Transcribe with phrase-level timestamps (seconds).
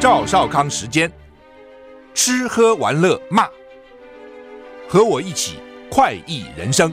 [0.00, 1.12] 赵少康时间，
[2.14, 3.46] 吃喝玩乐骂，
[4.88, 5.58] 和我一起
[5.90, 6.90] 快意人生。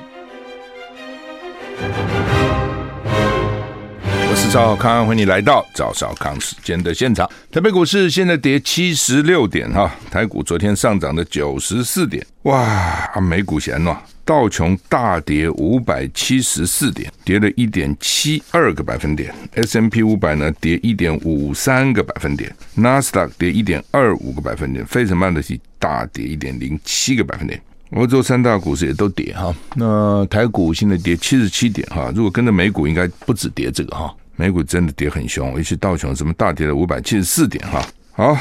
[4.29, 7.26] 我是赵少康，欢迎你来到赵少康时间的现场。
[7.49, 14.03] 台北股市现在跌七十六点哈，台股昨天上涨了九十四点，哇，啊、美股闲了。
[14.28, 27.58] 道琼大跌五百七十四点，跌了一点七二个百分点；S&P 五百呢跌一点五三个百分点；纳斯达克跌一点二五个百分点；费城半导体大跌一点零七个百分点。
[27.91, 29.55] 欧洲三大股市也都跌哈。
[29.76, 34.13] 那台股现在跌七十七点哈，如果跟着美股，应该不止跌这个哈。
[34.35, 37.82] 美股真的跌很凶，尤其道琼什么大跌了五百七十四点哈。
[38.12, 38.38] 好。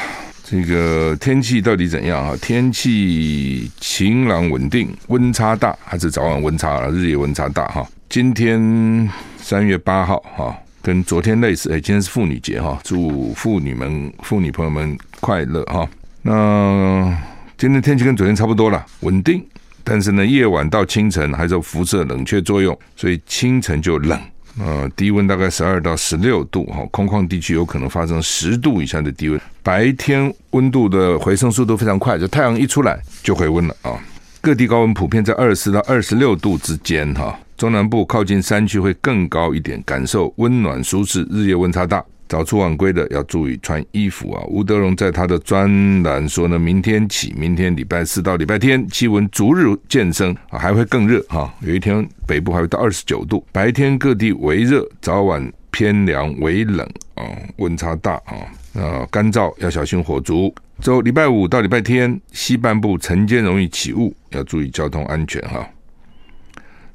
[0.49, 2.33] 这个天气到底怎样啊？
[2.41, 6.87] 天气晴朗稳定，温差大还是早晚温差啊？
[6.87, 7.85] 日夜温差大哈。
[8.07, 11.69] 今天三月八号哈，跟昨天类似。
[11.73, 15.85] 哎，今天是妇女节哈，祝妇女们、妇女朋友们快乐哈。
[16.21, 17.13] 那
[17.57, 19.45] 今天天气跟昨天差不多了，稳定，
[19.83, 24.17] 但是呢，夜晚到清晨还是有辐射冷却作用，所以清晨就冷。
[24.59, 29.39] 呃，低温大概十二到十六度哈，空旷地区有可能发生十度以上的低温。
[29.61, 33.99] 白天温度的回升速度非常快，就太阳一出来就回温了啊。
[34.41, 42.03] 各地高温普遍在二十四到二十六度之间哈，中南部靠近山区会更高一点，感受温暖舒适，日夜温差大。
[42.27, 44.43] 早出晚归的要注意穿衣服啊！
[44.47, 51.53] 吴德荣在他的专栏说呢，明天起，明天礼拜四到礼拜天，气温逐日渐升，还会更热哈。
[51.61, 57.23] 有一天北部还会到二十九度，白天各地微热，早晚偏凉微冷啊，
[57.57, 58.35] 温差大啊。
[58.73, 60.53] 呃，干燥要小心火烛。
[60.81, 65.67] 周礼拜五到礼拜天，西半部晨间容易起雾，要注意交通安全哈。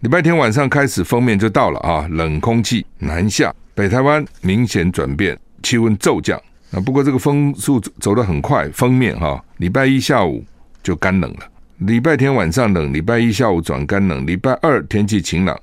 [0.00, 3.52] 礼拜天晚上开始封面就到了啊，冷空气南下。
[3.74, 6.38] 北台湾明显转变，气温骤降
[6.72, 6.80] 啊！
[6.80, 10.44] 不过这个风速走得很快，封面哈，礼拜一下午
[10.82, 11.40] 就干冷了，
[11.78, 15.58] 礼拜天晚上冷，礼拜一下午转干冷，礼拜二天气晴朗，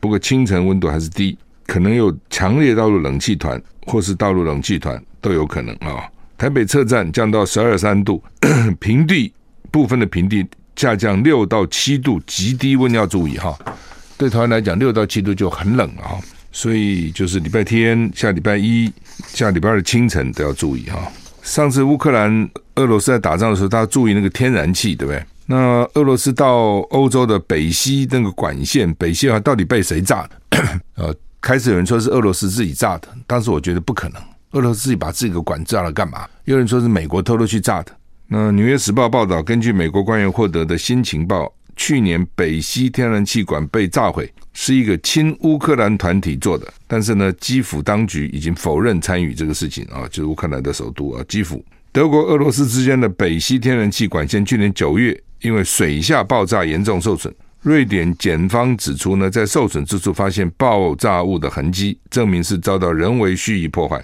[0.00, 6.08] 不过清晨温度还是低，可能有强烈道路冷气团或是道路冷气团都有可能啊。
[6.36, 8.20] 台北车站降到十二三度，
[8.80, 9.32] 平地
[9.70, 10.44] 部分的平地
[10.74, 13.56] 下降六到七度，极低温要注意哈。
[14.18, 16.18] 对台湾来讲，六到七度就很冷了哈。
[16.52, 18.92] 所以就是礼拜天、下礼拜一、
[19.28, 21.10] 下礼拜二清晨都要注意哈。
[21.42, 25.24] 上次乌克兰、俄罗斯在打仗的时候，大家注意那个天然气，对不对？
[25.46, 25.56] 那
[25.94, 30.58] 俄罗斯到欧洲的北溪那个管线，北溪啊，到底被谁炸的？
[30.94, 36.28] 呃，开始有人说是俄罗斯自己炸的，当时我觉得不可能，俄罗斯自己把自己的管炸了干嘛？
[36.44, 37.92] 有人说是美国偷偷去炸的。
[38.28, 41.52] 那《纽约时报》报道，根据美国官员获得的新情报。
[41.76, 51.64] 去年北溪天然气管被炸毁，是一个亲乌克兰团体做的，但是呢，基辅当局已经否认参与这个事情啊，就是乌克兰的首都啊，基辅。
[51.90, 63.98] 德国、俄罗斯之间的北溪天然气管线去年九月因为水下爆炸严重受损，瑞典检方指出呢，在受损之处发现爆炸物的痕迹，证明是遭到人为蓄意破坏。《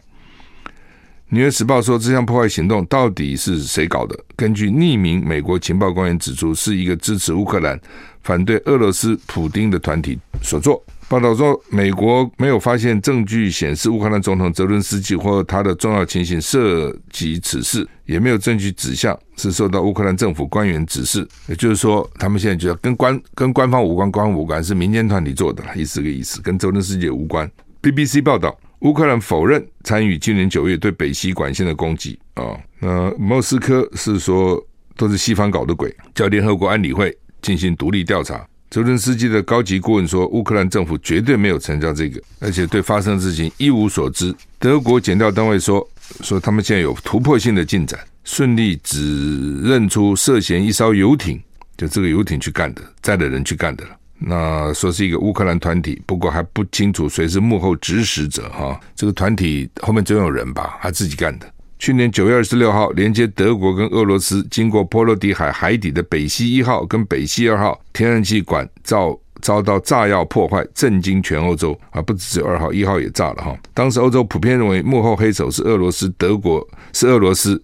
[1.31, 4.19] 纽约时报》说，这项破坏行动到底是谁搞的？
[4.35, 7.79] 根据匿名美国情报官员指出，是一个支持乌克兰、
[8.23, 10.83] 反对俄罗斯普丁的团体所做。
[11.07, 21.29] 报道说，美国没有发现证据显示乌克兰总统泽伦斯基或他的重要亲信涉及此事，也没有证据指向是受到乌克兰政府官员指示。
[21.47, 27.51] 也就是说，他们现在就要跟官跟官方无关，官方无关是民间团体做的，意思个意思，跟泽伦斯基无关。
[27.83, 28.59] BBC 报道。
[28.81, 34.63] 乌克兰否认参与今年九月对北溪管线的攻击啊，那莫斯科是说
[34.97, 38.47] 都是西方搞的鬼，叫联合国安理会进行独立调查。
[38.71, 44.33] 泽伦斯基的高级顾问说，乌克兰政府绝对没有参加这个，而且对发生的事情一无所知。
[44.59, 45.85] 德国检调单位说，
[46.21, 51.41] 说他们现在有突破性的进展，顺利指认出涉嫌一艘游艇，
[51.77, 53.91] 就这个游艇去干的，载的人去干的了。
[54.21, 58.79] 那说是一个乌克兰团体，不过还不清楚谁是幕后指使者哈。
[58.97, 60.77] 这个团体后面总有人吧？
[60.83, 61.47] 他自己干的。
[61.79, 72.03] 去年九月二十六号，连接德国跟俄罗斯经过波罗的海海底的北溪一号跟北溪二号天然气管遭遭到炸药破坏，震惊全欧洲啊！
[72.03, 73.57] 不只是二号，一号也炸了哈。
[73.73, 77.63] 当时欧洲普遍认为幕后黑手是俄罗斯，德国是俄罗斯。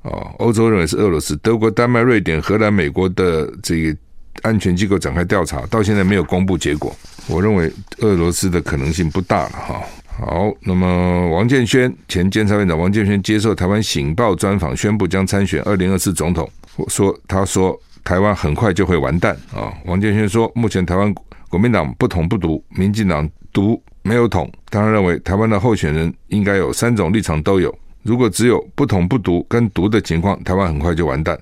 [0.00, 3.94] 哦，欧洲认为是俄罗斯，德国、丹麦、瑞典、荷兰、美国的这个。
[4.42, 6.94] 安全机构展开调查，到现在没有公布结果。
[7.26, 9.80] 我认为俄罗斯的可能性不大了哈。
[10.16, 16.48] 好，那么王建煊前监察院长王建煊接受台湾《醒报》专访，宣布将参选二零二四总统。
[16.88, 19.72] 说，他说台湾很快就会完蛋啊。
[19.86, 21.12] 王建煊说，目前台湾
[21.48, 24.48] 国民党不统不独，民进党独没有统。
[24.70, 27.76] 他认为台湾的候选人应该有三种立场都有。
[28.02, 31.36] 如果只有不统不独跟独的情况，台湾很快就完蛋。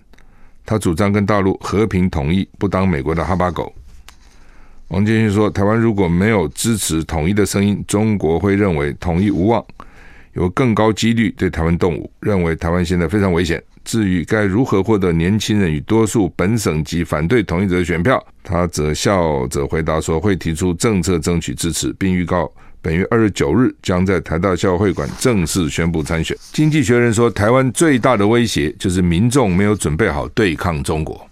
[0.65, 3.73] 他主张跟大陆和平统一，不当美国的哈巴狗。
[4.89, 9.65] 王建煊说，台湾如果没有支持统一的声音，中国会认为统一无望，
[10.35, 13.63] 有更高几率对台湾动武，认为台湾现在非常危险。
[13.85, 22.49] 至于该如何获得年轻人与多数本省籍反对统一者的选票，他则笑着回答说，会提出政策争取支持，并预告。
[22.83, 26.37] 本月二十九日将在台大校会馆正式宣布参选。
[26.53, 31.25] 经济学人说，台湾最大的威胁就是民众没有准备好对抗中国。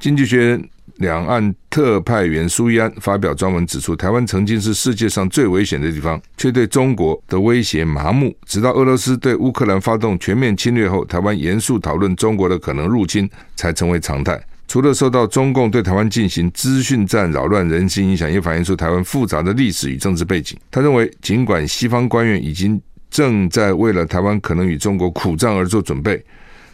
[0.00, 8.34] 经济学人两岸特派员苏伊安发表专文指出，台湾曾经是世界上最危险的地方，却对中国的威胁麻木。
[8.46, 14.40] 直到俄罗斯对乌克兰发动全面侵略后，台湾严肃讨论中国的可能入侵，才成为常态。
[14.68, 20.56] 除了受到中共对台湾进行资讯战扰乱人心影响，也反映出台湾复杂的历史与政治背景。
[20.70, 22.80] 他认为，尽管西方官员已经
[23.10, 26.22] 正在为了台湾可能与中国苦战而做准备。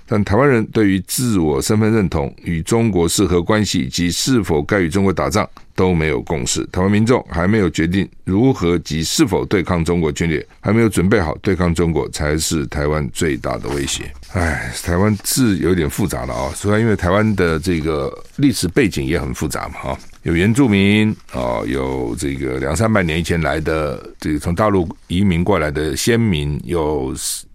[0.07, 6.65] 但台湾人对于自我身份认同、与中国是何关系以及是否该与中国打仗都没有共识。
[6.67, 14.13] 台湾民众还没有决定如何及是否对抗中国军略，还没有准备好对抗中国，才是台湾最大的威胁。
[14.33, 27.15] 哎，台湾字有点复杂了啊，虽然因为台湾的这个历史背景也很复杂嘛，哈，有原住民啊，有这个两三百年以前来的这个从大陆移民过来的先民，有。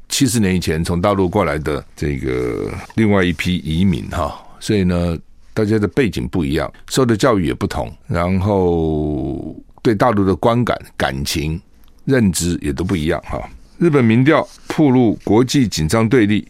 [0.09, 5.17] 七十年以前从大陆过来的这个另外一批移民哈，所以呢，
[5.53, 11.61] 大家的背景不一样，受的教育也不同，然后对大陆的观感、感情、
[12.05, 13.39] 认知也都不一样哈。
[13.77, 16.45] 日本民调曝露国际紧张对立，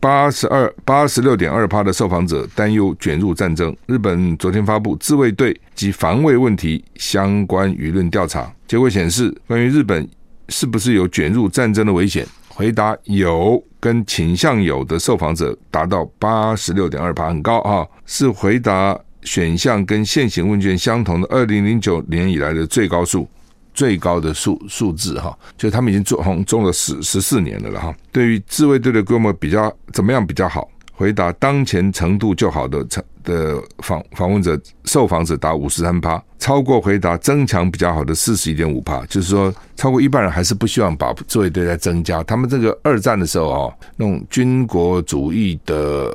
[0.00, 3.76] 八十二八十六点二趴的受访者担忧卷入战争。
[3.86, 10.08] 日本昨天发布自卫队及防卫问题相关舆论调查结果显示，关于日本
[10.48, 12.26] 是不是有卷入战争的危险？
[12.54, 23.26] 回答有跟倾向有的受访者达到八十六点二趴，很高啊，是回答选项跟现行问卷相同的二零零九年以来的最高数，
[23.72, 27.94] 最高的数数字哈，就他们已经做红中了十十四年了了哈。
[28.12, 30.68] 对于自卫队的规模比较怎么样比较好？
[30.92, 42.22] 回答当前程度就好的成的访访问者受访者达五十三趴，超过回答增强比较好的四十一点五趴，就是说超过一半人还是不希望把座位队再增加。
[42.24, 46.14] 他们这个二战的时候哦，那种军国主义的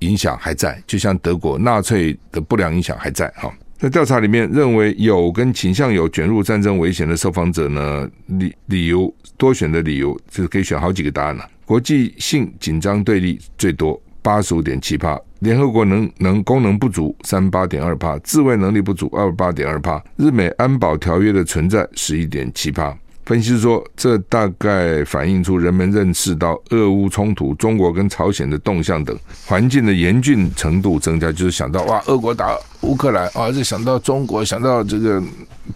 [0.00, 3.52] 影响还在，就像德国纳粹的不良影响还在哈。
[3.78, 11.46] 在调查里面，认为有跟倾向有卷入战争危险的受访者呢，理理由多选的理由就是可以选好几个答案了。
[11.64, 14.00] 国际性紧张对立最多。
[14.22, 22.96] 八十五点七趴，联合国能能功能不足三八点二趴，自卫能力不足二八点二趴，日美安保条约的存在十一点七帕。
[23.26, 35.20] 分析说，这大概反映出人们认识到俄乌冲突、中国跟朝鲜的动向等环境的严峻程度增加，就是想到哇，俄国打乌克兰啊，就想到中国，想到这个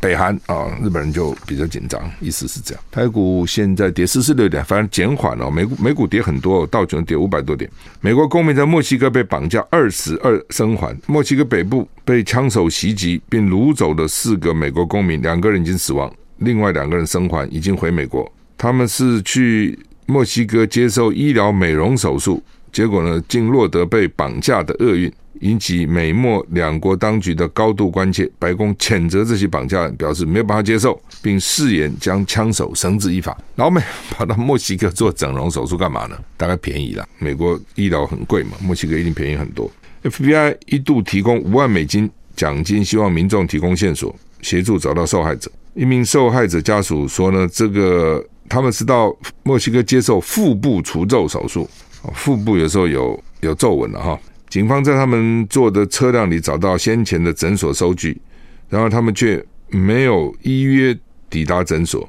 [0.01, 2.81] 北韩啊，日本人就比较紧张，意思是这样。
[2.89, 7.69] 台股现在跌四十六点，反正减缓了，美股美股跌很多，道琼跌五百多点。
[8.01, 16.09] 美国公民在墨西哥被绑架二十二生还，墨西哥北部被枪手袭击并掳走了四个美国公民，两个人已经死亡。
[16.41, 18.31] 另外两个人生还，已经回美国。
[18.59, 28.31] 他们是去墨西哥接受医疗美容手术，结果呢，竟落得被绑架的厄运，引起美墨两国当局的高度关切。
[28.39, 33.37] 白宫谴责这些绑架案，表示没有办法接受，并誓言将枪手绳之以法。
[33.55, 33.81] 老美
[34.11, 36.19] 跑到墨西哥做整容手术干嘛呢？
[36.37, 37.09] 大概便宜了。
[37.19, 39.71] 美国医疗很贵嘛，墨西哥一定便宜很多。
[40.03, 45.51] FBI 一度提供五万美金奖金，希望民众提供线索，协助找到受害者。
[45.75, 51.69] 一名受害者家属说呢，这个他们是到墨西哥接受腹部除皱手术，
[52.15, 54.19] 腹部有时候有有皱纹了哈。
[54.49, 58.21] 警方在他们坐的车辆里找到先前的诊所收据，
[58.69, 62.09] 然后他们却没有依约抵达诊所。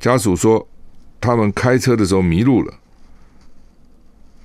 [0.00, 0.66] 家属说，
[1.20, 2.74] 他们开车的时候迷路了，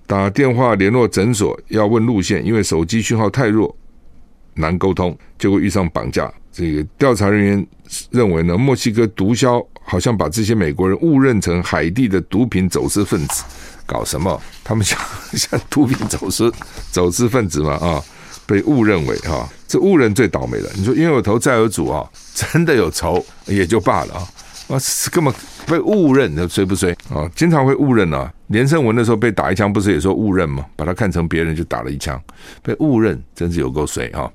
[0.06, 3.76] 打电话联络诊所要问路线，因为手机讯号太弱，
[4.54, 6.32] 难沟通，结果遇上绑架。
[6.62, 7.68] 这个调查人员
[8.12, 13.44] 认为呢，墨西哥毒枭好像把这些美国人误认成海地的毒品走私分子，
[13.88, 14.40] 搞什么？
[14.64, 15.00] 他们像
[15.34, 16.54] 像毒品走私
[16.92, 18.00] 走私分子嘛啊，
[18.46, 20.70] 被误认为哈，这误认最倒霉了。
[20.76, 24.22] 你说冤有头债有主啊，真的有仇也就罢了啊，
[24.68, 24.78] 啊，
[25.12, 25.34] 根本
[25.66, 27.28] 被误认，那衰不衰啊？
[27.36, 28.32] 经常会误认啊。
[28.50, 30.64] 连胜文的时候被打一枪，不是也说误认吗？
[30.76, 32.22] 把他看成别人就打了一枪，
[32.62, 34.32] 被误认，真是有够衰哈。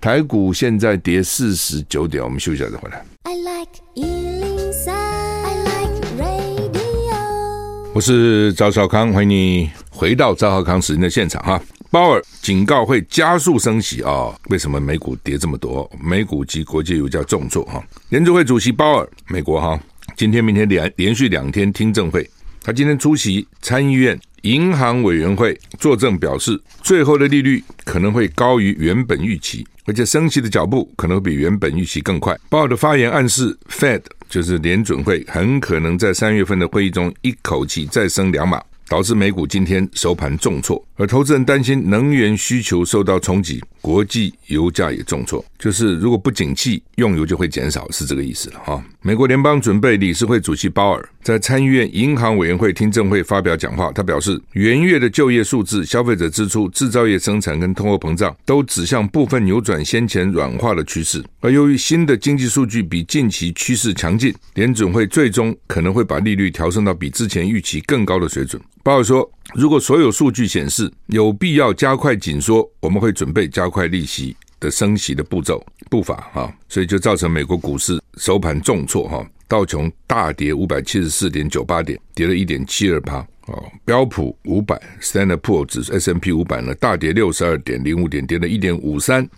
[0.00, 3.04] 台股现在跌四十九点，我们休息一下再回来。
[3.24, 7.90] I like 103, I like radio.
[7.92, 11.60] 我是赵少康，欢迎你回到赵少康时间的现场哈。
[11.90, 14.34] 鲍尔警告会加速升息啊、哦？
[14.48, 15.90] 为什么美股跌这么多？
[16.02, 17.84] 美股及国际油价重挫哈。
[18.08, 19.78] 联储会主席鲍尔，美国哈，
[20.16, 22.26] 今天明天连连续两天听证会，
[22.62, 32.38] 他今天出席参议院银行委员会作证，表示最后的利率可能会高于原本预期，而且升息的脚步可能会比原本预期更快。
[32.48, 38.62] 鲍的发言暗示，Fed 就是联准会很可能在三月份的会议中一口气再升两码。
[38.88, 45.44] 导致美股今天收盘重挫，而投资人担心能源需求受到冲击，国际油价也重挫。
[45.60, 48.82] 就是如果不景气，用油就会减少，是这个意思了哈。
[49.02, 61.22] 美国联邦准备理事会主席鲍尔在参议院银行委员会听证会发表讲话，他表示，元月的就业数字、消费者支出、制造业生产跟通货膨胀都指向部分扭转先前软化的趋势。
[61.40, 68.60] 而由于新的经济数据比近期趋势强劲，联准会最终可能会把利率调升到比之前预期更高的水准。
[68.82, 76.28] 鲍尔说：“如果所有数据显示有必要加快紧缩，我们会准备加快利息的升息的步骤步伐。
[76.32, 79.08] 哈，所以就造成美国股市收盘重挫。
[79.08, 83.26] 哈，道琼大跌五百七十四点九八点，跌了一点七二趴。
[83.46, 89.28] 哦，标普五百 Standard Poor 指数 S&P 五百呢大跌六十二点零五点，跌了一点五三，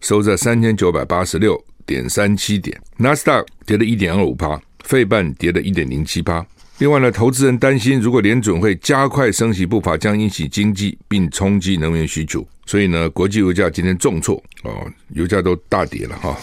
[0.00, 2.80] 收在三千九百八十六点三七点。
[2.96, 6.44] 纳斯达克跌了一点二五趴，费半跌了一点零七八。”
[6.78, 12.44] 另外呢，投资人担心，如果联准会加快升息步伐，将引起经济并冲击能源需求。
[12.66, 16.36] 所以呢，国际油价今天重挫哦，油价都大跌了哈。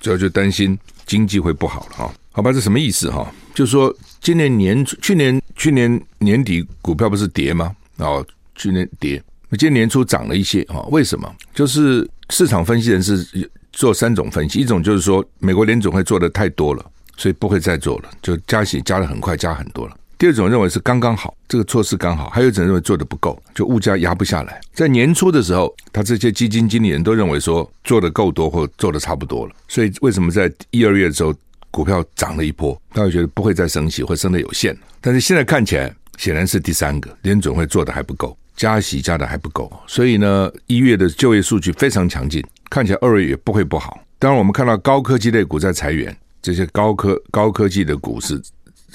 [0.00, 2.14] 主要就担心经济会不好了哈。
[2.32, 3.32] 好吧，这什么意思哈？
[3.54, 7.74] 就是说，今年年初、去年去年年底股票不是跌吗？
[7.96, 9.22] 哦，去年跌，
[9.58, 10.82] 今年年初涨了一些哈。
[10.90, 11.32] 为什么？
[11.54, 16.90] 就是市场分析人士做三种分析，一种就是说，美国联准会做的太多了。
[17.18, 19.94] 所以不会再做了，就加息加得很快，加很多了。
[20.16, 22.28] 第二种认为是刚刚好，这个措施刚好。
[22.30, 24.60] 还有一种认为做得不够，就物价压不下来。
[24.72, 29.52] 在年初的时候，他这些基金经理人都认为说做得够多或做得差不多了。
[29.68, 31.34] 所以为什么在一二月的时候
[31.70, 32.80] 股票涨了一波？
[32.92, 34.76] 大家觉得不会再升息，会升的有限。
[35.00, 39.72] 但是现在看起来显然是第三个，联准会做得还不够，加息加得还不够。
[39.86, 44.00] 所以呢，一月的就业数据非常强劲，看起来二月也不会不好。
[44.18, 46.16] 当然，我们看到高科技类股在裁员。
[46.48, 48.40] 这些高科高科技的股市、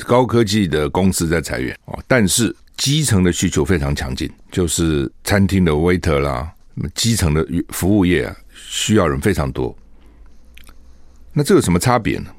[0.07, 6.51] 高科技的公司在裁员哦，但是基层的需求非常强劲，就是餐厅的 waiter 啦，
[6.95, 9.75] 基层的服务业啊，需要人非常多。
[11.31, 12.31] 那这有什么差别呢？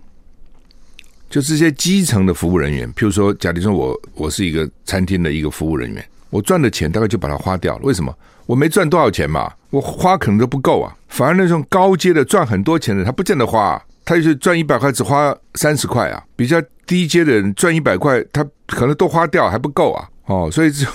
[1.30, 7.85] 就这些基层的服务人员，譬如说，假如说我我是一个餐厅的一个服务人员，我赚的钱大概就把它花掉了。
[7.85, 8.12] 为什么？
[8.47, 10.92] 我没赚多少钱嘛，我花可能都不够啊。
[11.06, 13.80] 反而那种高阶的赚很多钱的，他不见得花。
[14.04, 16.23] 他就是赚一百块，只花三十块啊！
[16.37, 20.08] 比较低阶的人赚一百块，他可能都花掉还不够啊！
[20.26, 20.87] 哦，所以就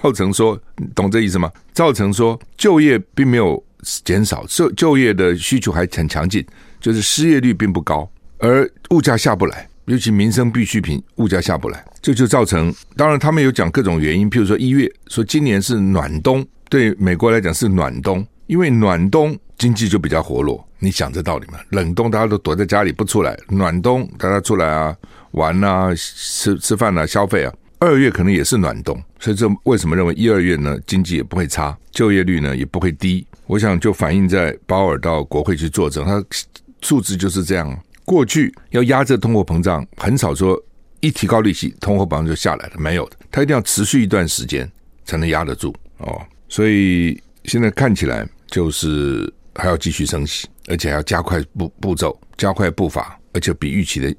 [0.00, 0.58] 造成说，
[0.94, 1.50] 懂这意思吗？
[1.72, 3.62] 造成说就业并没有
[4.04, 6.44] 减少，就就业的需求还很强劲，
[6.80, 12.74] 就是失业率并不高，而物价下不来，尤其民生必需品物价下不来，这就造成。
[12.96, 20.66] 当然，他们有讲各种原因，譬如说一月说今年是暖冬，对美国来讲是暖冬，因为暖冬经济就比较活络。
[20.80, 21.60] 你想这道理吗？
[21.68, 24.92] 冷冬大家都躲在家里不出来，暖冬大家出来啊
[25.30, 27.54] 玩啊吃吃饭啊消费啊。
[27.78, 33.24] 二月可能也是暖冬，所以这为什么认为一二月呢经济也不会差，就业率呢也不会低？
[33.46, 36.20] 我想就反映在鲍尔到国会去作证，他
[36.80, 37.80] 数字就是这样。
[38.04, 40.60] 过去要压制通货膨胀，很少说
[40.98, 44.68] 一提高利息，通货膨胀就下来了，没有的，他一定要持续一段时间
[45.04, 46.20] 才能压得住哦。
[46.48, 50.48] 所以现在看起来就是还要继续升息。
[50.68, 54.14] 而且还要加快步步骤，加快步伐，而且比预期的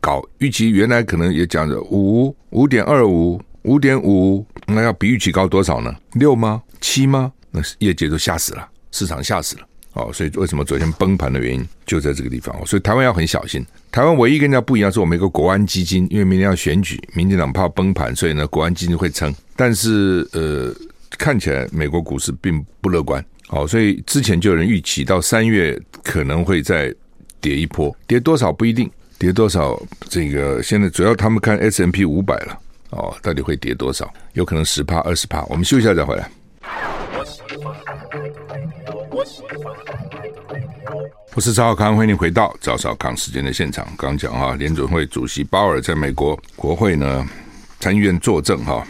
[0.00, 0.22] 高。
[0.38, 5.92] 预期原来可能也讲着五五点二五、五点五，那要比预期高多少呢？
[6.12, 6.62] 六吗？
[6.80, 7.32] 七吗？
[7.50, 9.66] 那业界都吓死了，市场吓死了。
[9.94, 12.54] 哦，所以为什么昨天崩盘的原因就在这个地方。
[12.64, 13.66] 所以台湾要很小心。
[13.90, 19.34] 台湾唯一跟人家不一样是，我们一个国安基金，因为明年要选举，民进党怕崩盘，所以呢，国安基金会撑。
[19.56, 20.72] 但是呃，
[21.18, 23.24] 看起来美国股市并不乐观。
[23.48, 26.94] 好，所以之前就有人预期到三月可能会再
[27.40, 32.58] 跌一波，跌多少不一定，跌多少这个现在主要他们看 S&P 五百了，
[32.90, 34.12] 哦，到底会跌多少？
[34.34, 35.42] 有可能十趴二十趴。
[35.44, 36.30] 我们休息一下再回来。
[41.34, 43.88] 我是赵少康，欢迎你回到赵少康时间的现场。
[43.96, 47.26] 刚讲啊，联准会主席鲍尔在美国国会呢
[47.80, 48.86] 参议院作证哈，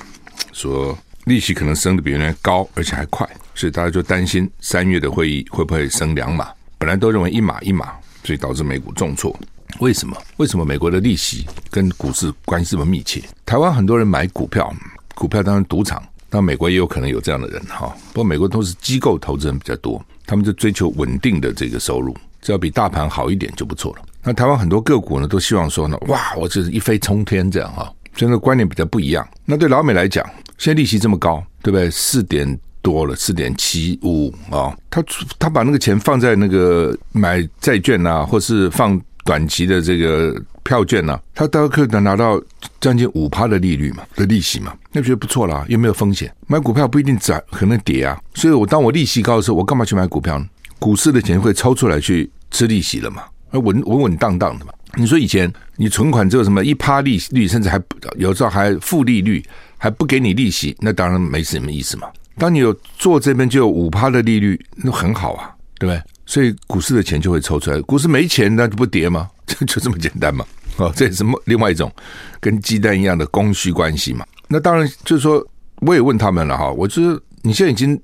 [0.52, 0.98] 说
[1.28, 3.28] 利息可能升得比原来高，而且还快。
[3.54, 6.48] 所以大家就担心三月的会议会不会升两码？
[6.78, 7.92] 本来都认为一码一码，
[8.24, 9.36] 所以导致美股重挫。
[9.80, 10.16] 为什么？
[10.38, 13.22] 为什么美国的利息跟股市关系这么密切？
[13.44, 14.72] 台湾很多人买股票，
[15.14, 17.94] 股票当然赌场，那美国也有可能有这样的人哈。
[18.12, 24.02] 不过美国都是机构投资人比较多，他们就追求稳定的这个收入，只要比大盘好一点就不错了。
[24.22, 27.92] 那台湾很多个股呢，都希望说呢，哇，我就是一飞冲天这样哈。
[28.14, 29.26] 这个观念比较不一样。
[29.44, 31.88] 那对老美来讲，现在利息这么高，对不对？
[31.90, 34.76] 四点多了，四点七五啊。
[34.90, 35.02] 他
[35.38, 40.34] 他把那个钱放在那个买债券啊，或是放短期的这个
[40.64, 42.40] 票券呐、啊，他大概可以拿到
[42.80, 46.30] 将近五趴的利率嘛，的利息嘛，那觉得不错啦，又没有风险。
[46.46, 48.20] 买股票不一定涨，可能跌啊。
[48.34, 50.46] 所以我当我利息高的时候，我干嘛去买股票呢？
[50.78, 54.72] 股市的钱会抽出来去吃利息了嘛，那稳稳稳当当的嘛。
[54.94, 57.80] 你说以前你存款只有什么一趴利率，甚至还
[58.16, 59.44] 有时候还负利率，
[59.78, 62.08] 还不给你利息，那当然没什么意思嘛。
[62.36, 66.02] 当你有做这边就有五趴的利率，那很好啊，对不对？
[66.26, 69.30] 所以股市的钱就会抽出来，股市没钱那就不跌吗？
[69.46, 70.44] 就 就这么简单嘛。
[70.76, 71.90] 哦，这也是另外一种
[72.38, 74.26] 跟鸡蛋一样的供需关系嘛。
[74.48, 75.44] 那当然就是说，
[75.80, 77.98] 我也问他们了哈，我就是你现在已经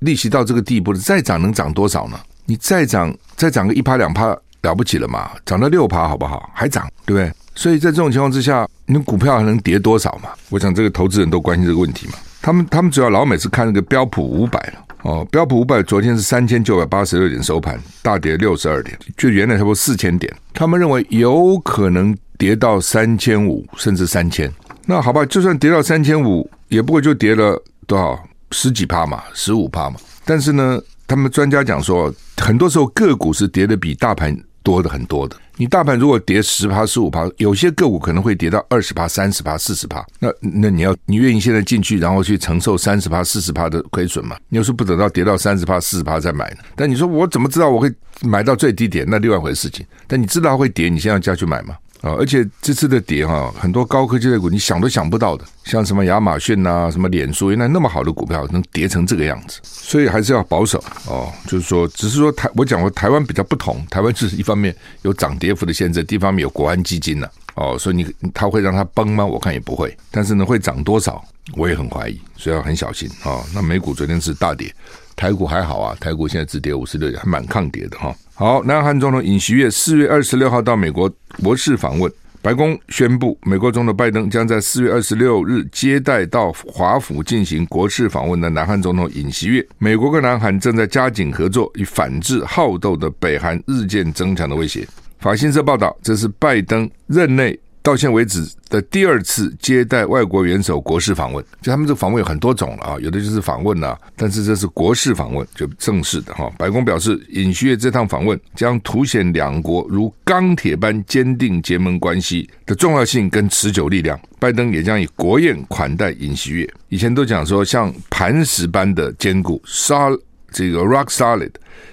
[0.00, 2.20] 利息到这个地步了，再涨能涨多少呢？
[2.44, 4.36] 你再涨再涨个一趴两趴。
[4.62, 5.32] 了不起了嘛？
[5.44, 6.48] 涨到六趴好不好？
[6.54, 7.32] 还涨，对不对？
[7.54, 10.30] 所以在这种情况之下，你股票还能跌多少嘛？
[10.48, 12.14] 我想这个投资人都关心这个问题嘛。
[12.40, 15.26] 他们他们主要老美是看那个标普五百了哦。
[15.30, 20.34] 标普五百昨天是三千九百八十六点收盘，大跌六十二点，就原来差不多四千点。
[20.54, 24.50] 他们认为有可能跌到三千五甚至三千。
[24.86, 28.18] 那好吧，就算跌到三千五，也不会就跌了多少
[28.50, 29.96] 十几趴嘛，十五趴嘛。
[30.24, 34.36] 但是呢，他们专家讲说，很多时候个股是跌的比大盘。
[34.64, 40.04] 多的很多的，你大盘如果跌十趴、十五趴，有些个股可能会跌到二十趴、三十趴、四十趴。
[40.18, 44.36] 那那你要你愿意现在进去，然后去承受三十趴、四十趴的亏损吗？
[44.48, 46.56] 你要是不等到跌到三十趴、四十趴再买呢？
[46.74, 47.92] 但你说我怎么知道我会
[48.22, 49.06] 买到最低点？
[49.08, 49.84] 那另外一回事情。
[50.06, 51.76] 但你知道它会跌，你现在要加去买吗？
[52.02, 52.12] 啊！
[52.18, 61.32] 而且这次的跌哈，很多高科技的股你想都想不到的，像什么亚马逊呐、什么脸书，原来那么好的股票能跌成这个样子，所以还是要保守哦。
[61.46, 69.24] 就是说，只是说台我讲过台湾比较不同，台湾是一方面有涨跌幅的限制，一方面有国安基金呢、哦，所以你它会让它崩吗？
[69.24, 69.96] 我看也不会。
[70.10, 71.24] 但是呢，会涨多少，
[71.56, 73.44] 我也很怀疑，所以要很小心啊、哦。
[73.54, 74.74] 那美股昨天是大跌，
[75.14, 78.08] 台股还好啊，台股现在只跌五十六点，还蛮抗跌的哈。
[78.08, 81.08] 哦好，南韩总统尹锡悦四月二十六号到美国
[81.44, 82.12] 国事访问。
[82.42, 89.64] 白宫宣布，美国总统拜登将在四月二十六日接待到华府进行国事访问的南韩总统尹锡悦。
[89.78, 94.84] 美国跟南韩正在加紧合作，以反制好斗的北韩日渐增强的威胁。
[95.20, 97.56] 法新社报道，这是拜登任内。
[97.82, 106.48] 到现为止的第二次接待外国元首国事访问，就他们这个访问有很多种了啊，有的就是访问呐，但是这是国事访问，就正式的哈。
[106.56, 114.18] 白宫表示，尹锡悦这趟访问将凸显两国如钢铁般坚定结盟关系的重要性跟持久力量。
[114.38, 116.72] 拜登也将以国宴款待尹锡悦。
[116.88, 120.16] 以前都讲说像磐石般的坚固，sol
[120.52, 121.50] 这个 rock solid，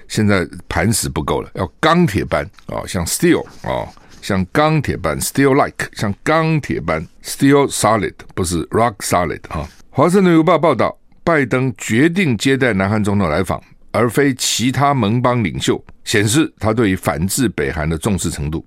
[0.08, 3.90] 现在磐石不够了，要钢铁般啊，像 steel 啊。
[4.22, 9.68] 像钢铁般，steel like，像钢铁般，steel solid，不是 rock solid 啊。
[9.90, 18.66] 华盛顿邮报报道，拜登决定接待南韩总统来访，而非其他盟邦领袖，显示他对于反制北韩的重视程度。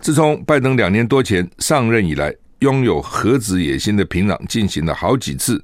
[0.00, 5.60] 自从拜登两年多前上任以来，拥有核子野心的平壤进行了好几次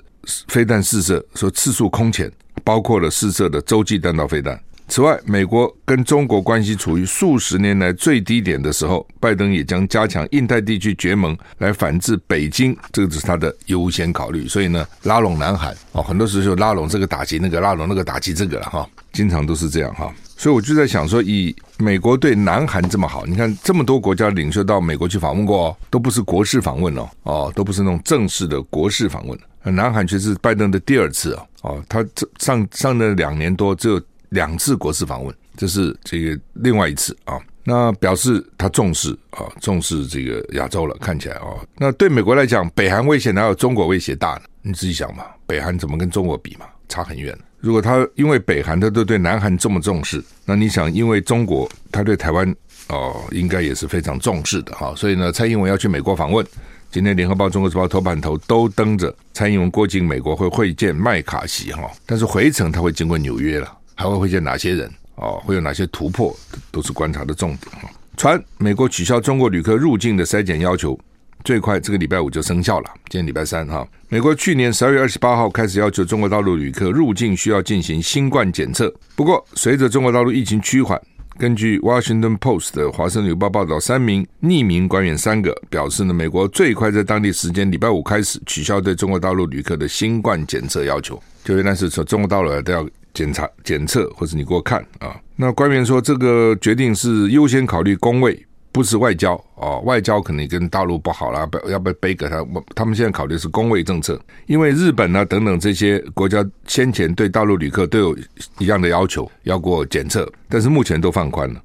[0.49, 2.31] 飞弹试射，说次数空前，
[2.65, 4.59] 包括了试射的洲际弹道飞弹。
[4.93, 14.47] 此外，美国跟中国关系处于数十年来最低点的时候，拜登也将加强印太地区结盟来反制北京，这个是他的优先考虑。
[14.47, 20.13] 所以呢，拉拢南韩哦，很多时候拉拢这个打击那个，拉拢那个打击这个了哈，经常都是这样哈。
[20.37, 29.39] 所以我就在想说，以美国对南韩这么好，你看这么多国家领袖到美国去访问过，都不是国事访问哦，哦，都不是那种正式的国事访问。
[29.63, 33.99] 南韩却是拜登的第二次哦，哦，他这上上了两年多只有。
[34.33, 37.39] 两次国事访问，这是这个另外一次啊。
[37.65, 40.97] 那表示他重视啊，重视这个亚洲了。
[41.01, 44.43] 看起来啊，那对美国来讲，北韩威胁哪有中国威胁大呢？
[44.63, 46.67] 你自己想嘛，北韩怎么跟中国比嘛？
[46.89, 47.37] 差很远。
[47.61, 52.53] 如果他因为北韩他都对南韩这么重视，那你想，因为中国他对台湾
[52.89, 54.93] 哦，应该也是非常重视的哈。
[54.97, 56.45] 所以呢，蔡英文要去美国访问，
[56.91, 63.79] 今天联合报、中国时报头版头都登着蔡英文过境美国会会见麦卡锡哈，但是回程他会经过纽约了。
[63.95, 64.91] 还会会见哪些人？
[65.17, 66.35] 哦，会有哪些突破？
[66.71, 67.71] 都是观察的重点。
[68.17, 70.99] 传美国取消中国旅客入境的筛检要求，
[71.45, 72.91] 最快这个礼拜五就生效了。
[73.09, 78.93] 今天礼拜三哈，美国去年十二月二十八号开始要求中国大陆旅客入境需要进行新冠检测。
[79.17, 81.01] 不过，随着中国大陆疫情趋缓，
[81.39, 95.17] 根据 Washington Post 的华盛顿邮报报道，三名匿名官员三个表示呢，美国最快在当地时间礼拜五开始取消对中国大陆旅客的新冠检测要求，就原来是从中国大陆来都要检查检测，或者你给我看啊。
[95.37, 98.47] 那官员说，这个决定是优先考虑工位。
[98.75, 102.43] 不是外交啊，外交可能跟大陆不好了，要不要背给他？
[102.75, 108.17] 他们现在考虑是工位政策，因为日本呢等等这些国家先前对大陆旅客都有
[108.57, 111.63] 一样的要求，要过检测，但是目前都放宽了。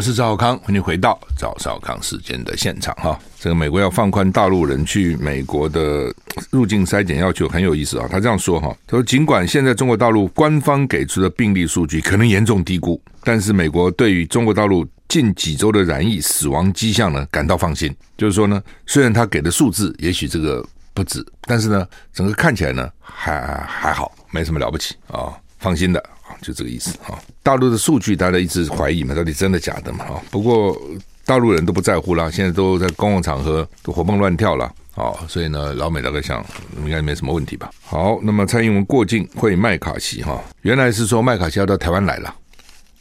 [0.00, 3.20] 我是赵少康，欢迎回到赵少康时间的现场哈。
[3.38, 6.10] 这个美国要放宽大陆人去美国的
[6.48, 8.08] 入境筛检要求，很有意思啊。
[8.10, 17.94] 他这样说哈，他说尽管现在中国大陆官方给出的病例数据可能严重低估，但是美国对于中国大陆近几周的染疫死亡迹象呢感到放心。
[18.16, 26.02] 就是说呢，虽然他给的数字也许这个不止，但是呢，整个看起来呢还还好，没什么了不起啊，放心的。
[26.40, 30.04] 就这个意思哈，大陆的数据大家一直怀疑嘛，到底真的假的嘛？
[30.04, 30.76] 哈，不过
[31.24, 36.44] 大陆人都不在乎了，现在都在公共场合都活蹦乱跳了，哦，所以呢，老美大概想
[36.78, 37.70] 应该没什么问题吧。
[37.82, 42.34] 好，那么蔡英文过境会麦卡锡哈，原来是说麦卡锡要到台湾来了，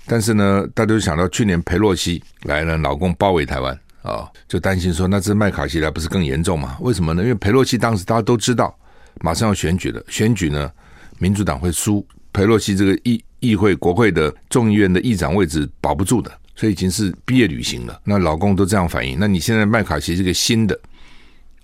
[0.06, 6.78] 但是呢，大家都想到去年裴洛西来了，老共包围台湾啊，就担心说那这麦卡锡来不是更严重吗？
[6.82, 7.24] 为什么呢？
[7.24, 8.78] 因为裴洛西当时大家都知道
[9.22, 10.72] 马上要选举了，选举呢，
[11.18, 12.06] 民主党会输。
[12.32, 18.00] 佩洛西这个议议会国会的众议院的议长位置保不住的，所以已经是毕业旅行了。
[18.04, 20.80] 那老公都这样反应，那你现在麦卡锡这个新的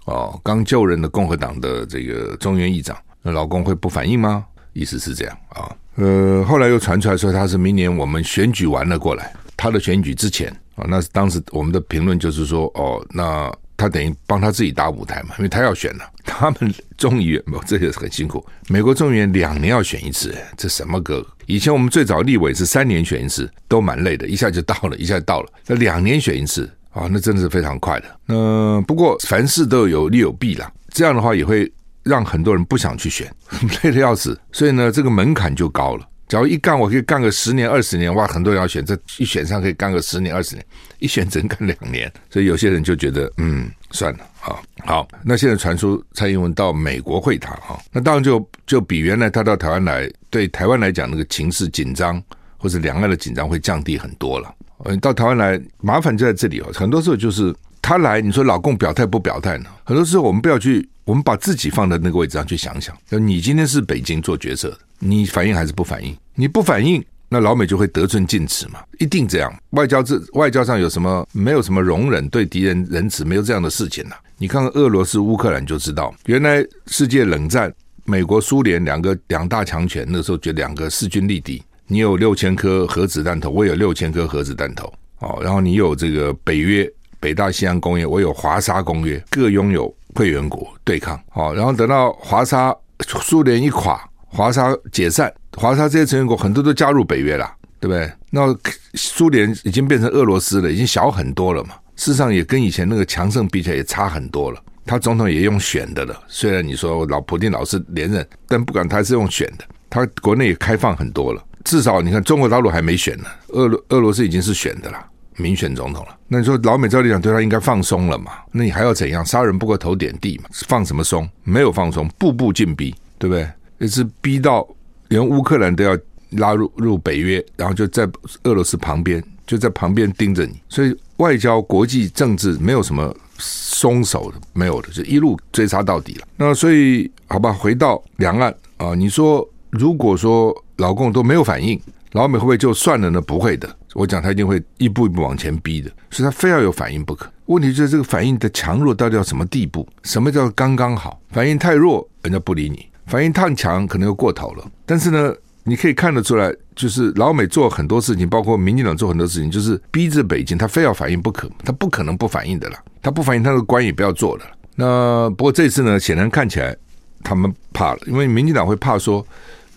[0.06, 4.46] 哦，刚就任的共和党的这个众议院议长，那老公会不反应吗？
[4.74, 5.70] 意思是这样啊。
[5.96, 13.52] 呃，后来又传出来说他是明年我们选举完了过来，他的选举之前啊，那是当时我们的评论就是说哦，那。
[13.78, 16.10] 他等于帮他自己搭舞台嘛，因为他要选了。
[16.24, 18.42] 他们众议院不，这个是很辛苦。
[18.70, 21.22] 美国众议院两年要选一次，这什么个？
[21.46, 25.50] 以前我们最早立委是三年选一次，都蛮累的，一下就到了， 一下到了。
[25.68, 28.06] 那两年选一次啊，那真的是非常快的。
[28.28, 31.70] 那不过凡事都有利有弊啦，这样的话也会
[32.04, 33.30] 让很多人不想去选，
[33.84, 34.40] 累得要死。
[34.54, 36.08] 所以呢，这个门槛就高了。
[36.28, 40.66] 假如一干，我可以干个十年、二十年，哇，很多人要选，这一选上可以干个十年、二十年，
[40.98, 45.08] 一选只能干两年，所以有些人就觉得，嗯，算了，好，好。
[45.24, 52.22] 那现在传出蔡英文到美国会谈，哈，那当然就就比原来他到台湾来，对台湾来讲那个情势紧张
[52.58, 54.52] 或者两岸的紧张会降低很多了。
[54.86, 59.70] 嗯，到台湾来，麻烦就在这里哦，很多时候就是他来，你说老共表态不表态呢？
[59.84, 64.80] 很多时候我们不要去，我们把自己放在那个位置上去想想，就你今天是北京做决策的。
[65.00, 66.16] 你反应还是不反应？
[66.36, 69.54] 你不反应，那老美就会得寸进尺嘛，一定这样。
[69.72, 71.28] 外交这外交上有什么？
[71.32, 74.22] 没有什么容忍对敌人仁慈，没有这样的事情呐、啊。
[74.38, 81.64] 你看看俄罗斯、乌克兰就知道，原来世界冷战，美国、苏联两个两大强权，那时候就两个势均力敌。
[81.88, 94.04] 你有六千颗核子弹头，我有六千颗核子弹头，哦，然后你有这个北约、北大西洋公约，我有华沙公约，各拥有会员国对抗，哦，然后等到华沙苏联一垮。
[94.36, 98.12] 华沙解散，华沙这些成员国很多都加入北约了，对不对？
[98.30, 98.54] 那
[98.96, 101.76] 苏联已经变成俄罗斯了，已经小很多了嘛。
[101.96, 104.62] 事实上也跟以前那个强盛比起来也差很多了。
[104.86, 111.42] 他总统也用选的了，虽然你说老普丁老是连任，但不管他是用选的，他国内也开放很多了。
[111.64, 115.04] 至少你看中国大陆还没选呢，俄罗俄罗斯已经是选的了，
[115.38, 116.16] 民选总统了。
[116.28, 118.34] 那你说老美照理讲对他应该放松了嘛？
[118.52, 119.26] 那你还要怎样？
[119.26, 120.50] 杀人不过头点地嘛？
[120.68, 121.28] 放什么松？
[121.44, 123.48] 没有放松，步步紧逼，对不对？
[123.80, 124.68] 也是逼到
[125.10, 125.98] 连乌克兰都要
[126.32, 128.10] 拉入入北约，然后就在
[128.44, 136.28] 俄罗斯旁边，就在旁边盯着你，所以外交、国际政治没有什么松手的，没有的，就一路追杀到底了。
[136.38, 141.80] 那所以，好吧，回到两岸啊，你说如果说老共都没有反应，
[142.12, 143.22] 老美会不会就算了呢？
[143.22, 147.32] 不会的，我讲他一定会一步一步往前逼的，所以他非要有反应不可。
[147.46, 149.88] 问题就是这个反应的强弱到底要什么地步？
[150.04, 151.22] 什么叫刚刚好？
[151.30, 152.88] 反应太弱，人家不理你。
[153.08, 154.66] 反应太强，可能又过头了。
[154.86, 162.78] 但是呢，你可以看得出来，就是老美做很多事情，包括民进党做很多事情，就是逼着北京，他非要反应不可，他不可能不反应的了。
[163.02, 164.46] 他不反应，他的官也不要做了。
[164.76, 166.76] 那不过这次呢，显然看起来
[167.24, 169.26] 他们怕了，因为民进党会怕说，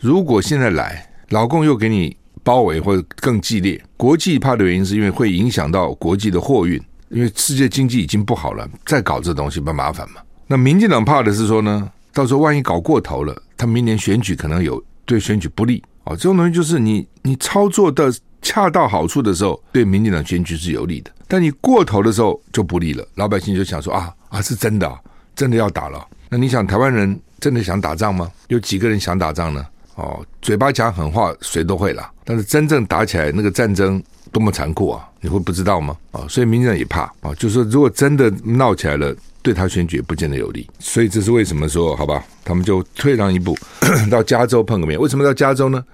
[0.01, 10.21] 如果现在来，老共又给你包围或者更激烈，国际怕的原因是因为会影响到国际的货运，因为世界经济已经不好了，再搞这东西不麻烦嘛。
[10.47, 11.91] 那民进党怕的是说呢？
[12.13, 16.17] 到时候万一搞过头了，他明年选举可能有对选举不利啊。
[16.17, 23.07] 这种东西就是你你操作的恰到好处的时候，对民进党选举是有利的；但你过头的时候就不利了。
[23.15, 24.99] 老百姓就想说啊啊，是真的，
[25.35, 26.07] 真的要打了。
[26.29, 28.31] 那你想台湾人真的想打仗吗？
[28.49, 29.67] 有几个人想打仗呢？
[29.97, 34.01] 哦，嘴巴讲狠话谁都会啦，但是真正打起来那个战争
[34.33, 35.97] 多么残酷啊，你会不知道吗？
[36.13, 40.69] 啊，所以民进党也怕啊，就是说如果真的闹起来了，对他选举也不见得有利。
[40.79, 43.57] 所以这是为什么说好吧，他们就退让一步，
[44.11, 44.99] 到加州碰个面。
[44.99, 45.85] 为什么到加州呢？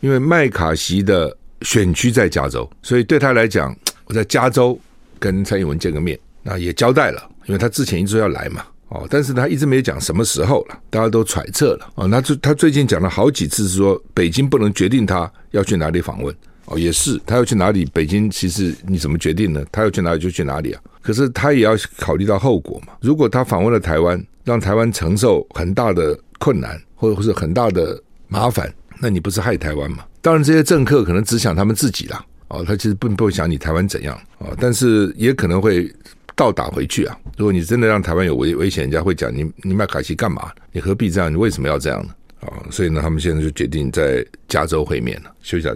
[0.00, 3.74] 因为麦卡锡的选区在加州，所以对他来讲，
[4.06, 4.78] 我在加州
[5.18, 8.64] 跟蔡英文见个面，那也交代了，因为他之前一直要来嘛。
[8.88, 11.88] 哦，但是他一直没有讲什么时候了，大家都揣测了。
[11.94, 16.34] 哦，那他最近讲了好几次，是说北京不能决定他要去哪里访问。
[16.70, 19.62] 哦，也是，他要去哪里，北京其实你怎么决定呢？
[19.70, 20.80] 他要去哪里就去哪里啊。
[21.02, 22.94] 可是他也要考虑到后果嘛。
[23.00, 30.04] 如果他访问了台湾，让台湾承受很大的困难，或者是很大的麻烦，那你不是害台湾吗？
[30.22, 32.24] 当然，这些政客可能只想他们自己啦。
[32.48, 34.18] 哦，他其实并不会想你台湾怎样。
[34.38, 35.92] 哦，但是也可能会。
[36.36, 37.14] 倒打回去啊！
[37.36, 40.50] 如果你真的让台湾有危危险，人家会讲你你麦卡锡干嘛？
[40.72, 41.30] 你何必这样？
[41.30, 42.14] 你为什么要这样呢？
[42.40, 42.48] 啊！
[42.70, 45.30] 所以呢，他们现在就决定在加州会面了。
[45.42, 45.74] 休息一下，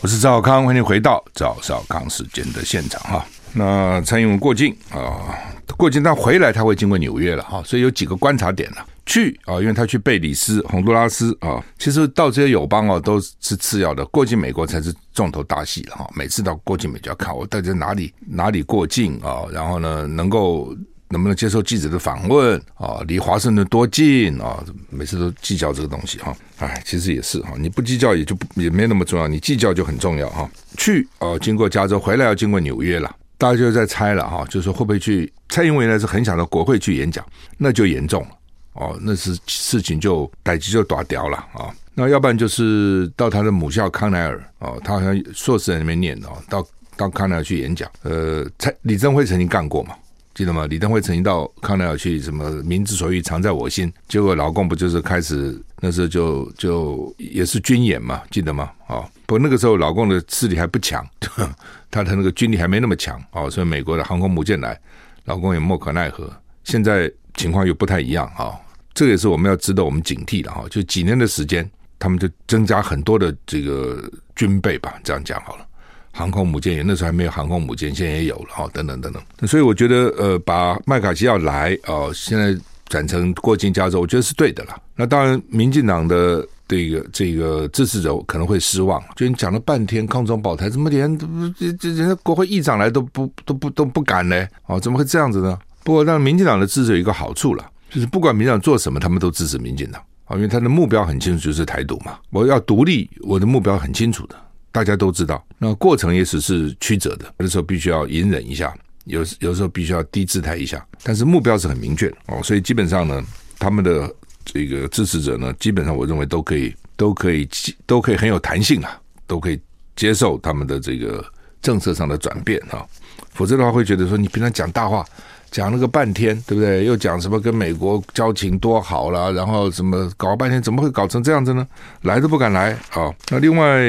[0.00, 3.24] 我是赵康，欢迎回到赵少康时间的现场哈。
[3.52, 5.38] 那蔡英文过境啊，
[5.76, 8.86] 过境他回来他会经过纽约了哈，所以有几个观察点了。
[9.06, 16.10] 去啊，因为他去贝里斯、洪都拉斯啊，其实到这些友邦哦都是次要的，过境美国才是重头大戏了哈。
[16.16, 20.74] 每次到过境美就要看我到底在哪里哪里过境啊，然后呢，能够
[21.14, 26.36] 能不能接受记者的访问啊，离华盛顿多近啊，每次都计较这个东西哈。
[26.58, 30.50] 哎，其实也是哈，你不计较也就不也没那么重要，你计较就很重要哈。
[30.76, 35.32] 去哦，经过加州回来要经过纽约了，大家就在猜了哈，就是说会不会去？
[35.48, 37.24] 蔡英文呢是很想到国会去演讲，
[37.56, 38.28] 那就严重了。
[38.72, 41.72] 哦，那是事情就逮起就打掉了啊！
[41.94, 47.88] 那要不然就是到他的母校康奈尔哦，他好像硕士在那边念的哦，到到康奈尔去演讲。
[48.02, 49.94] 呃，蔡李登辉曾经干过嘛，
[50.34, 50.66] 记得吗？
[50.66, 58.70] 李登辉曾经到康奈尔去，什么民之所欲藏在我心，结果老共不就是开始那时候就就也是军演嘛，记得吗？
[58.88, 61.06] 哦，不过那个时候老共的势力还不强，
[61.88, 64.78] 他的那个军力还没那么强哦，所以美国的航空母舰来，
[65.24, 66.28] 老共也莫可奈何。
[66.64, 68.58] 现在情况又不太一样啊。
[68.92, 71.68] 这也是我们要值得我们警惕的哈，就几年的时间，
[71.98, 75.66] 他们就增加很多的这个军备吧，这样讲好了。
[76.14, 79.48] 航空母舰也那时候还没有航空母舰，现在也有了哈，等等等等。
[79.48, 84.76] 所以我觉得呃，把麦卡锡要来哦，现在转成过境加州，我觉得是对的了。
[84.94, 91.18] 那当然，民进党的这个这个支持者可能会失望，就你讲了半天抗中保台，怎么连
[91.58, 94.46] 这这人家国会议长来都不都不都不敢呢？
[94.66, 95.58] 哦，怎么会这样子呢？
[95.82, 97.70] 不过让民进党的支持有一个好处了。
[97.90, 102.18] 就是不管民进党做什么，他们都支持民进党啊，因为他的目标很清楚，就是台独嘛。
[102.30, 104.34] 我要独立，我的目标很清楚的，
[104.74, 105.40] 大家都知道。
[105.56, 112.42] 那过程也许是曲折的，有的时候必须要隐忍一下，有有时候必须要低姿态一下，但是目标是很明确的哦。
[112.42, 113.22] 所以基本上呢，
[113.56, 114.12] 他们的
[114.44, 117.48] 这个支持者呢，基本上我认为都可以，都可以，
[117.86, 119.60] 都可以很有弹性啊，都可以
[119.94, 121.24] 接受他们的这个
[121.62, 122.84] 政策上的转变啊。
[123.30, 125.06] 否则的话，会觉得说你平常讲大话。
[125.50, 126.84] 讲了个半天，对不对？
[126.84, 131.64] 又讲什么跟美国交情多好了，然后什么搞了半天，怎么会搞成这样子呢？
[132.02, 133.80] 来都不敢来啊、那另外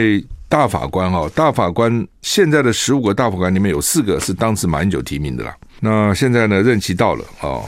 [0.47, 5.55] 大法官、哦，大法官现在的十五个大法官里面有四个是当时马英九提名的啦。
[5.79, 7.67] 那现在呢，任期到了、哦，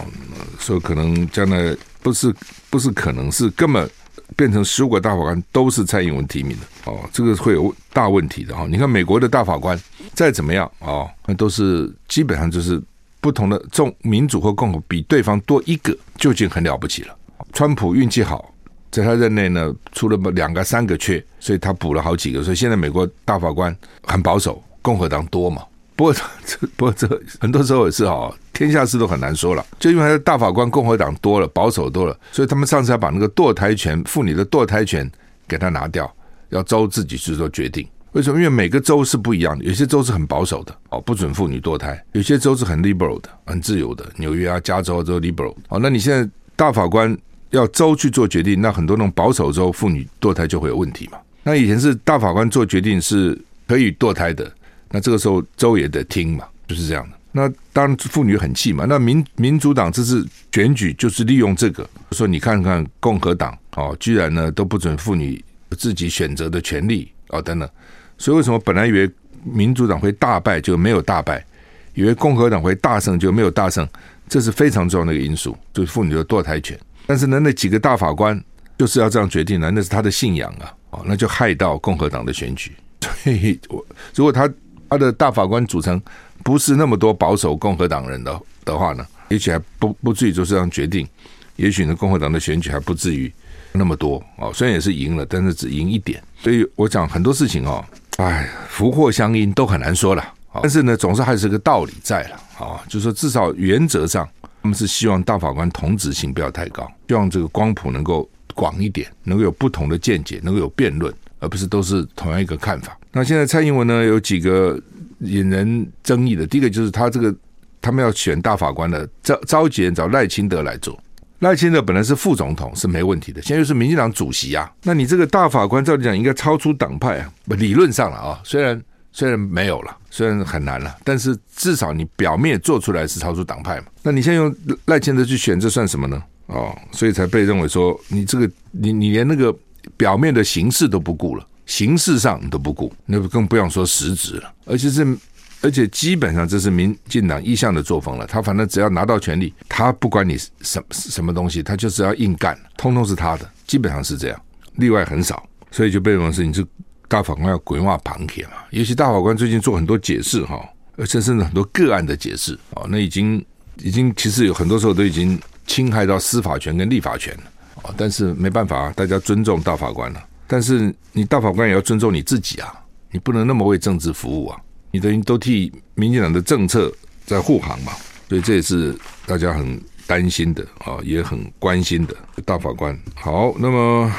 [0.59, 2.33] 所以可能将来不是
[2.69, 3.89] 不是可能是根本
[4.35, 8.67] 变成十五个大法官都是蔡英文提名的哦，这个会有大问题的哈、哦。
[8.69, 9.79] 你看美国的大法官
[10.13, 12.81] 再怎么样、哦，那都是基本上就是。
[13.19, 17.15] 不同的众民主或共和比对方多一个就已经很了不起了。
[17.51, 18.53] 川普运气好，
[18.91, 22.43] 在他任内呢出了两个三个缺，所以他补了好几个。
[22.43, 25.61] 所以现在美国大法官很保守，共和党多嘛。
[25.95, 26.21] 不过这
[26.77, 27.07] 不过这
[27.39, 29.65] 很多时候也是哈，天下事都很难说了。
[29.79, 35.09] 就因为他大法官共和党多了，保守多了，所以他们上次要把那个堕胎权、妇女的堕胎权
[35.47, 36.11] 给他拿掉，
[36.49, 37.87] 要州自己去做决定。
[38.13, 38.37] 为什么？
[38.37, 45.55] 因为每个州是不一样的，有些州是很保守的，哦，不准妇女堕胎；有些州是很 liberal 的，很自由的，纽约啊、加州都 liberal。
[45.69, 47.15] 哦，那你现在大法官
[47.51, 51.17] 要州去做决定，那很多那种保守州妇女堕胎就会有问题嘛。
[51.43, 54.51] 那以前是大法官做决定是可以堕胎的，
[54.91, 57.17] 那这个时候州也得听嘛，就是这样的。
[57.31, 58.85] 那当然妇女很气嘛。
[58.87, 65.41] 那民民主党这次选举就是利用这个，说你看看共和党哦，居然呢都不准妇女
[65.77, 67.69] 自己选择的权利哦，等等。
[68.17, 69.09] 所以为什么本来以为
[69.43, 71.45] 民主党会大败就没有大败，
[71.93, 73.87] 以为共和党会大胜就没有大胜，
[74.27, 76.77] 这是非常重要的一个因素，就是妇女的堕胎权。
[77.07, 78.39] 但是呢，那几个大法官
[78.77, 82.73] 就是要这样决定的，那是他的信仰啊，哦，那就害到共和党的选举。
[83.01, 84.47] 所以，我如果他
[84.89, 86.01] 他的大法官组成
[86.43, 91.07] 不是那么多保守共和党人的的话呢，也许还不不至于就这样决定，
[91.55, 93.31] 也许呢，共和党的选举还不至于
[93.71, 94.51] 那么多哦。
[94.53, 96.21] 虽然也是赢了，但是只赢一点。
[96.41, 97.83] 所以我讲很多事情哦，
[98.17, 100.33] 哎，福祸相因都很难说了。
[100.59, 104.27] 但是呢，总是还是个道理在了啊，就是说至少原则上，
[104.67, 112.99] 他们是希望大法官同质性不要太高，希望这个光谱能够广一点，能够有不同的见解，能够有辩论，而不是都是同样一个看法。
[113.13, 114.77] 那现在蔡英文呢，有几个
[115.19, 117.33] 引人争议的，第一个就是他这个
[117.79, 121.01] 他们要选大法官的召召集人找赖清德来做，
[121.39, 128.83] 赖清德本来是副总统是没问题的，现在又是民进党主席啊，那你这个大法官照理讲应该超出党派啊，理论上了啊，虽然。
[129.17, 133.87] 虽然没有了，虽然很难了，但是至少你表面做出来是超出党派嘛。
[134.03, 136.23] 那你现在用赖清德去选，这算什么呢？
[136.45, 139.51] 哦，所以才被认为说你这个你你连那个
[139.97, 144.53] 表面的形式都不顾了，形式上你都不顾，那更不用说实质了。
[144.65, 145.17] 而且是
[145.61, 148.27] 而且基本上这是民进党一向的作风了。
[148.27, 154.39] 他反正只要拿到权力，他不管你什什么东西，他就是要硬干，通通是他的，基本上是这样，
[154.75, 155.43] 例外很少。
[155.71, 156.63] 所以就被认为是你是。
[157.07, 160.61] 大法官要鬼话旁铁嘛，尤其大法官最近做很多解释哈，
[160.97, 163.43] 而且甚至很多个案的解释啊，那已经
[163.77, 167.43] 已经其实有很多时候都已经侵害到司法权跟立法权了
[167.83, 167.93] 啊。
[167.95, 170.21] 但是没办法，大家尊重大法官了。
[170.47, 172.73] 但是你大法官也要尊重你自己啊，
[173.11, 174.59] 你不能那么为政治服务啊，
[174.91, 176.91] 你等于都替民进党的政策
[177.25, 177.93] 在护航嘛。
[178.27, 178.93] 所以这也是
[179.25, 182.97] 大家很担心的啊，也很关心的大法官。
[183.15, 184.11] 好，那么。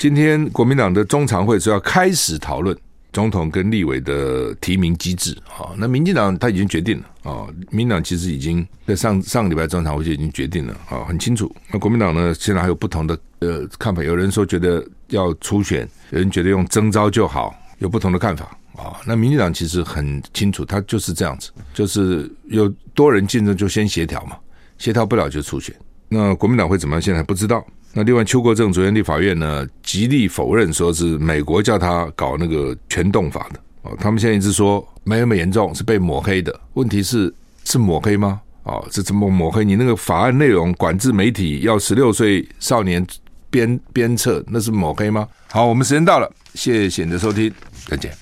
[0.00, 2.74] 今天国民党的中常会是要开始讨论
[3.12, 5.76] 总统跟立委的提名机制啊。
[5.76, 11.54] 那民进党他已经决定了啊，民进党其实已经在上上个礼拜中常会就已经决定了啊，很清楚。
[11.70, 18.96] 那国民党呢，现在还有不同的呃看法，有人说觉得要初选，有人觉得用征召就好，有不同的看法啊。
[19.04, 24.38] 那民进党其实很清楚，他就是这样子，就是有多人竞争就先协调嘛，
[24.78, 25.76] 协调不了就初选。
[26.08, 27.02] 那国民党会怎么样？
[27.02, 27.62] 现在还不知道。
[27.92, 33.96] 那另外，邱国正昨天立法院呢，极力否认，说是美国叫他搞那个全动法的哦。
[33.98, 36.58] 他们现在一直说没那么严重，是被抹黑的。
[36.74, 37.32] 问题是
[37.64, 38.40] 是抹黑吗？
[38.62, 39.64] 哦，是怎么抹黑？
[39.64, 43.04] 你那个法案内容管制媒体要十六岁少年
[43.50, 45.26] 编编策，那是抹黑吗？
[45.48, 47.52] 好，我们时间到了，谢谢你的收听，
[47.86, 48.20] 再见。